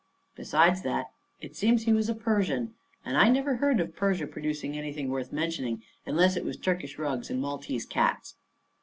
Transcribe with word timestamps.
Besides 0.35 0.81
that, 0.81 1.11
it 1.41 1.55
seems 1.55 1.83
he 1.83 1.93
was 1.93 2.09
a 2.09 2.15
Persian; 2.15 2.73
and 3.05 3.15
I 3.17 3.29
never 3.29 3.57
hear 3.57 3.79
of 3.79 3.95
Persia 3.95 4.25
producing 4.25 4.75
anything 4.75 5.09
worth 5.09 5.31
mentioning 5.31 5.83
unless 6.07 6.35
it 6.35 6.43
was 6.43 6.57
Turkish 6.57 6.97
rugs 6.97 7.29
and 7.29 7.39
Maltese 7.39 7.85
cats. 7.85 8.33